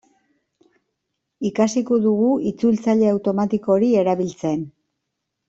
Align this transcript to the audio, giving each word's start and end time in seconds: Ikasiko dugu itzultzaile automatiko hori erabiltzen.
Ikasiko 1.49 1.99
dugu 2.07 2.31
itzultzaile 2.53 3.13
automatiko 3.13 3.77
hori 3.77 3.93
erabiltzen. 4.05 4.67